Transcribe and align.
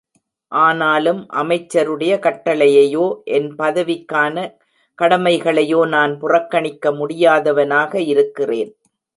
ஆனாலும் 0.51 1.19
அமைச்சருடைய 1.33 2.13
கட்டளையையோ 2.19 3.05
என் 3.37 3.49
பதவிக்கான 3.55 4.35
கடமைகளையோ 4.99 5.81
நான் 5.87 6.19
புறக்கணிக்க 6.19 6.91
முடியாதவனாக 6.91 7.93
இருக்கிறேன். 8.05 8.71